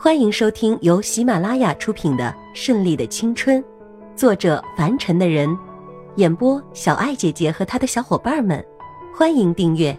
[0.00, 3.60] 欢迎收听由喜马拉雅出品的《顺利的青春》，
[4.14, 5.58] 作者凡尘的人，
[6.14, 8.64] 演播小爱姐姐和她的小伙伴们。
[9.12, 9.98] 欢迎订阅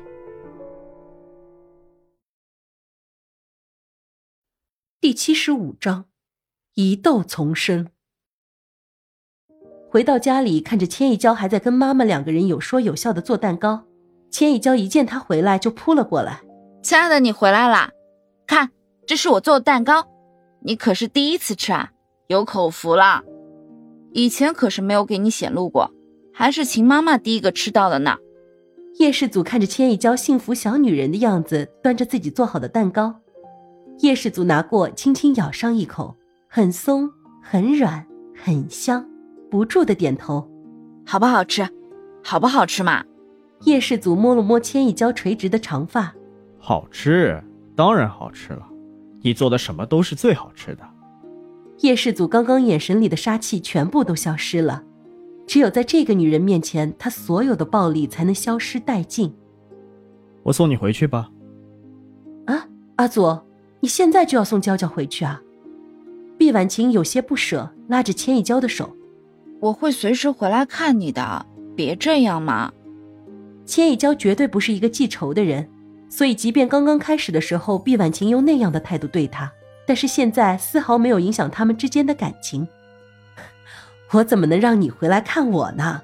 [5.02, 6.06] 第七十五章：
[6.76, 7.90] 疑窦丛生。
[9.90, 13.84] 回到家里，看着千一娇还在跟妈妈两个人有说有笑的做蛋糕，
[14.32, 16.40] 千一娇一见她回来就扑了过来
[16.82, 17.92] ：“亲爱的，你回来啦！
[18.48, 18.72] 看。”
[19.10, 20.08] 这是我做的蛋糕，
[20.60, 21.90] 你可是第一次吃啊，
[22.28, 23.24] 有口福了。
[24.14, 25.90] 以前可是没有给你显露过，
[26.32, 28.18] 还是秦妈妈第一个吃到的呢。
[29.00, 33.16] 叶世祖看着千一娇幸福小女人的样子，端着自己做好的蛋糕，
[34.02, 36.16] 叶世祖拿过，轻轻咬上一口，
[36.48, 37.10] 很松，
[37.42, 38.06] 很软，
[38.38, 39.04] 很香，
[39.50, 40.48] 不住的点头，
[41.04, 41.68] 好不好吃？
[42.24, 43.04] 好不好吃嘛？
[43.62, 46.14] 叶世祖摸了摸千一娇垂直的长发，
[46.60, 47.44] 好吃，
[47.76, 48.68] 当然好吃了。
[49.22, 50.84] 你做的什么都是最好吃的。
[51.80, 54.84] 叶世祖刚刚眼神里的杀气全部都消失了，
[55.48, 59.34] 只有在这个女人面前，他所有的暴力才能消失殆尽。
[60.44, 61.30] 我送你回去吧。
[62.46, 63.40] 啊，阿祖，
[63.80, 65.42] 你现在就要送娇娇回去啊？
[66.38, 68.96] 毕婉晴有些不舍，拉着千一娇的手
[69.60, 72.72] ：“我会随时回来看你的，别这样嘛。”
[73.66, 75.70] 千一娇绝对不是一个记仇的人。
[76.10, 79.52] 所以，即便刚刚开始的时候，毕婉晴用那样的态度对他，
[79.86, 82.68] 但是现在丝毫没有影响他们之间的感情。
[84.12, 86.02] 我怎么能让你回来看我呢？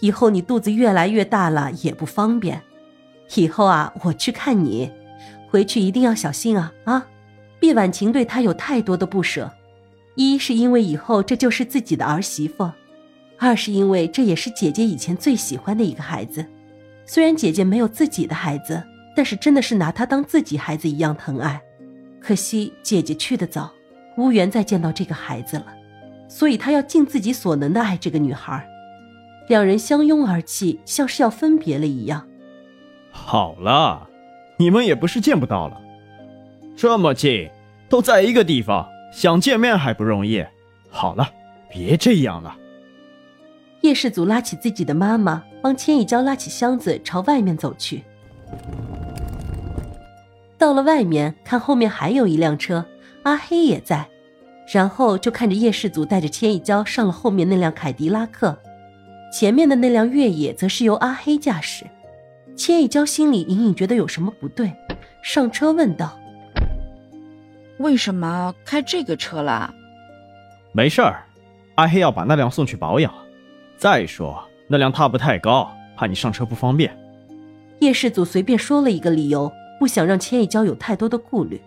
[0.00, 2.62] 以后你肚子越来越大了，也不方便。
[3.34, 4.90] 以后啊，我去看你，
[5.50, 7.06] 回去一定要小心啊啊！
[7.60, 9.52] 毕婉晴对他有太多的不舍，
[10.14, 12.70] 一是因为以后这就是自己的儿媳妇，
[13.38, 16.44] 二是因为这也是姐姐以前最喜欢的一个孩子。
[17.06, 18.82] 虽然姐姐没有自己的孩子。
[19.14, 21.60] 但是真的是拿她当自己孩子一样疼爱，
[22.20, 23.72] 可惜姐姐去的早，
[24.16, 25.66] 无缘再见到这个孩子了，
[26.28, 28.66] 所以他要尽自己所能的爱这个女孩。
[29.48, 32.26] 两人相拥而泣，像是要分别了一样。
[33.10, 34.08] 好了，
[34.56, 35.80] 你们也不是见不到了，
[36.76, 37.50] 这么近，
[37.88, 40.44] 都在一个地方，想见面还不容易。
[40.88, 41.28] 好了，
[41.70, 42.56] 别这样了。
[43.82, 48.02] 叶世祖拉起自己的妈妈，帮千一娇拉起箱子，朝外面走去。
[50.56, 52.86] 到了外面，看后面还有一辆车，
[53.24, 54.08] 阿黑也在，
[54.72, 58.58] 然后就看着叶世祖带着千一娇上了后面那辆凯迪拉克，
[59.30, 61.84] 前面的那辆越野则是由阿黑驾驶。
[62.56, 64.72] 千一娇心里隐隐觉得有什么不对，
[65.22, 66.16] 上车问道
[67.78, 69.74] ：“为什么开这个车啦
[70.72, 71.24] ？”“没事儿，
[71.74, 73.12] 阿黑要把那辆送去保养。
[73.76, 76.96] 再说那辆踏步太高，怕你上车不方便。”
[77.84, 79.52] 叶世祖随便说了一个理由。
[79.80, 81.60] 不想让千一娇有太多的顾虑，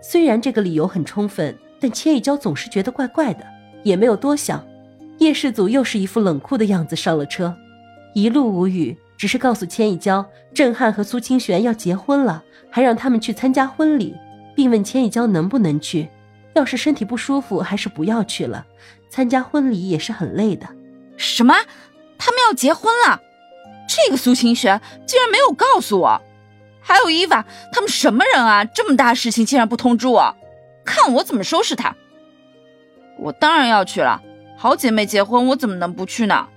[0.00, 3.44] 虽然这个理由很充分，但千一娇总是觉得怪怪的，
[3.84, 4.66] 也没有多想。
[5.18, 7.54] 叶世祖又是一副冷酷的样子上了车，
[8.14, 14.16] 一路无语，只是告诉千一娇，郑汉和苏清玄要结婚了，还让他们去参加婚礼，
[14.56, 16.08] 并问千一娇能不能去。
[16.54, 18.66] 要是身体不舒服，还是不要去了。
[19.10, 20.66] 参加婚礼也是很累的。
[21.18, 21.54] 什么？
[22.16, 23.20] 他们要结婚了？
[23.88, 26.20] 这个苏清玄竟然没有告诉我！
[26.80, 28.64] 还有伊娃，他们什么人啊？
[28.64, 30.36] 这么大事情竟然不通知我，
[30.84, 31.96] 看我怎么收拾他！
[33.18, 34.22] 我当然要去了，
[34.56, 36.48] 好姐妹结婚，我怎么能不去呢？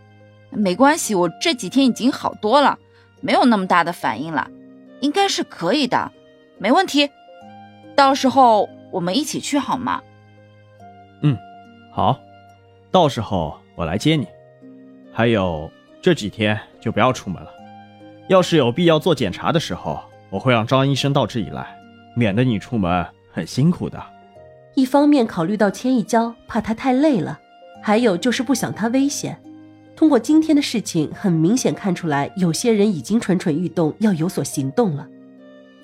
[0.51, 2.77] 没关系，我这几天已经好多了，
[3.21, 4.49] 没有那么大的反应了，
[4.99, 6.11] 应该是可以的，
[6.59, 7.09] 没问题。
[7.95, 10.01] 到时候我们一起去好吗？
[11.23, 11.37] 嗯，
[11.93, 12.19] 好，
[12.91, 14.27] 到时候我来接你。
[15.13, 15.69] 还有
[16.01, 17.49] 这几天就不要出门了，
[18.27, 20.01] 要是有必要做检查的时候。
[20.31, 21.77] 我会让张医生到这里来，
[22.15, 24.01] 免得你出门很辛苦的。
[24.75, 27.37] 一方面考虑到千一娇怕她太累了，
[27.83, 29.37] 还有就是不想她危险。
[29.93, 35.05] 通过今天的事情，很明显看出来，有些人已经蠢蠢欲动，要有所行动了。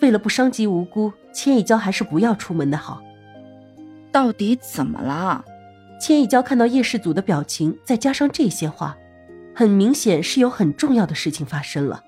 [0.01, 3.01] 为了不伤及无辜，千一娇还是不要出门的好。
[4.13, 5.43] 到底怎么了？
[5.99, 8.95] 千一娇看到叶世祖的表情，再加上这些话，
[9.57, 12.03] 很明显是有很重要的事情发生了。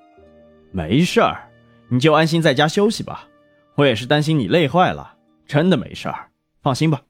[0.71, 1.49] 没事儿。
[1.91, 3.27] 你就安心在家休息吧，
[3.73, 5.15] 我也是担心你累坏了，
[5.47, 6.29] 真的没事儿，
[6.61, 7.01] 放心吧。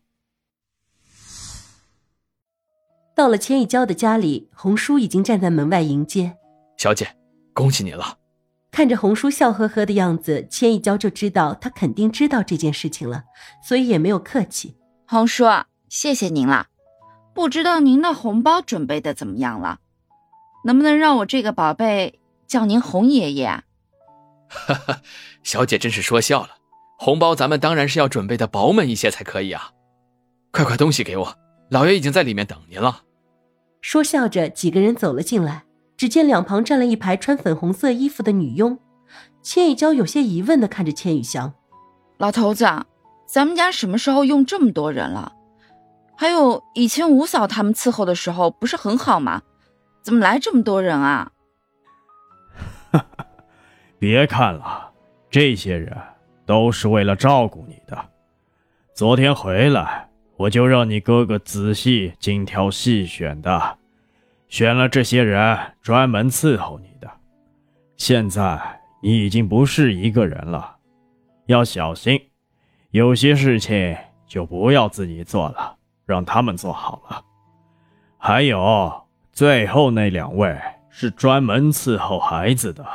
[3.13, 6.37] 到了千一娇的家里，红叔已经站在门外迎接。
[6.77, 7.17] 小姐，
[7.53, 8.17] 恭喜你了。
[8.71, 13.25] 看着红叔笑呵呵的样子，千一娇就知道他肯定知道这件事情了，
[13.61, 14.77] 所以也没有客气。
[15.05, 15.43] 红叔，
[15.89, 16.67] 谢谢您了。
[17.35, 19.79] 不知道您的红包准备的怎么样了？
[20.63, 23.63] 能不能让我这个宝贝叫您红爷爷啊？
[24.49, 25.01] 哈哈，
[25.43, 26.49] 小姐真是说笑了，
[26.97, 29.71] 红包咱们当然是要准备的饱满一些才可以啊！
[30.51, 31.35] 快快东西给我，
[31.69, 33.03] 老爷已经在里面等您了。
[33.81, 35.63] 说笑着，几个人走了进来。
[35.95, 38.79] 只见两旁站了一排穿粉红色衣服的女佣。
[39.43, 41.53] 千羽娇有些疑问的看着千羽香
[42.17, 42.65] ：“老头子，
[43.27, 45.33] 咱们家什么时候用这么多人了？
[46.15, 49.41] 还有以前五嫂他们伺候的时候不是很好吗？
[50.09, 51.31] 怎么来这么多人啊？”，
[53.99, 54.91] 别看了，
[55.29, 55.95] 这些人
[56.47, 58.09] 都是为了照顾你的。
[58.95, 63.77] 昨天回来，我就让你哥哥仔细精挑细选的，
[64.47, 67.07] 选了这些人专门伺候你的。
[67.95, 70.77] 现在你已经不是一个人了，
[71.45, 72.19] 要小心，
[72.89, 73.95] 有些事情
[74.25, 75.77] 就不要自己做了，
[76.07, 77.23] 让他们做好了。
[78.17, 79.05] 还有
[79.39, 80.59] 最后那两位
[80.89, 82.85] 是专门伺候孩子的。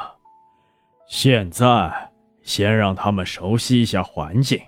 [1.07, 2.11] 现在
[2.43, 4.61] 先让他们熟悉一下环境。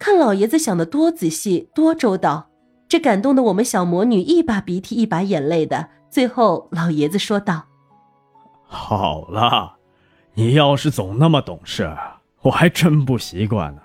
[0.00, 2.48] 看老爷子想的多仔细、多周到，
[2.88, 5.90] 这感动的我们小魔女一把鼻涕一把眼泪的。
[6.10, 7.66] 最后，老爷子说道
[8.66, 9.76] ：“好了，
[10.34, 11.96] 你要是总那么懂事，
[12.40, 13.82] 我还真不习惯呢。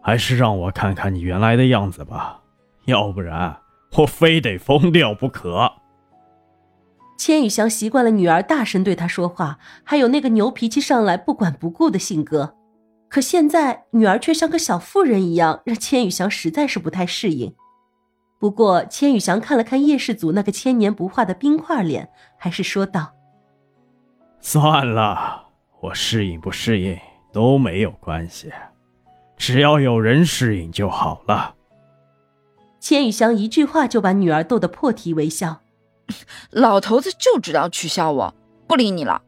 [0.00, 2.40] 还是让我看看你原来的样子吧，
[2.86, 3.54] 要不然
[3.98, 5.72] 我非得疯掉不可。”
[7.16, 12.56] 千羽翔习惯了女儿大声对他说话，还有那个牛脾气上来不管不顾的性格，
[13.08, 17.54] 可现在女儿却像个小妇人一样，让千羽翔实在是不太适应。
[18.40, 23.14] 不过千羽翔看了看叶氏祖那个千年不化的冰块脸，还是说道
[24.42, 25.46] ：“算了，
[25.80, 26.98] 我适应不适应
[27.32, 28.52] 都没有关系，
[29.36, 31.54] 只要有人适应就好了。”
[32.84, 35.62] 千羽翔一句话就把女儿逗得破涕为笑。
[36.52, 38.34] 老头子就知道取笑我，
[38.68, 39.22] 不理你了。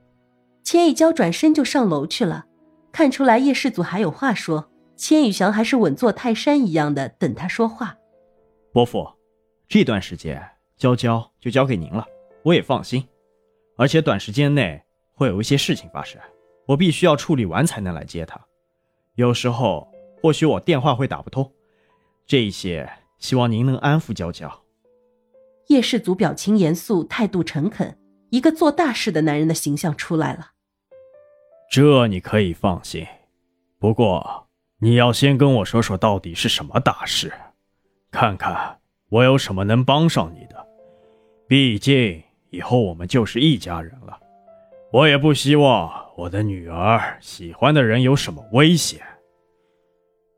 [0.63, 2.45] 千羽娇转身就上楼去了。
[2.93, 7.97] 看出来叶世祖还有话说，千羽翔还是稳坐泰山一样的等他说话。
[8.75, 9.09] 伯父，
[9.67, 12.07] 这段时间娇娇就交给您了，
[12.43, 13.03] 我也放心。
[13.79, 14.83] 而且短时间内
[15.15, 16.21] 会有一些事情发生，
[16.67, 18.39] 我必须要处理完才能来接她。
[19.15, 19.89] 有时候
[20.21, 21.51] 或许我电话会打不通，
[22.27, 22.87] 这些
[23.27, 24.63] 希望您能安抚娇娇。
[25.67, 27.99] 叶氏族表情严肃，态度诚恳，
[28.31, 30.53] 一个做大事的男人的形象出来了。
[31.69, 33.05] 这你可以放心，
[33.81, 34.47] 不过
[34.79, 37.33] 你要先跟我说说到底是什么大事，
[38.13, 38.79] 看看
[39.09, 40.65] 我有什么能帮上你的。
[41.49, 44.17] 毕竟以后我们就是一家人了，
[44.93, 49.01] 我也不希望我的女儿喜欢的人有什么危险。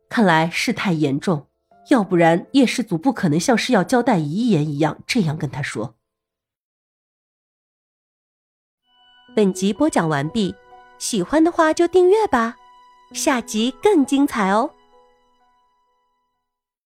[0.08, 1.44] 看来事态严重。
[1.88, 5.94] 要不然，叶氏祖不可能像是要交代遗言一样这样跟他说。
[9.35, 10.55] 本集播讲完毕，
[10.99, 12.56] 喜欢的话就订阅吧，
[13.12, 14.70] 下集更精彩哦。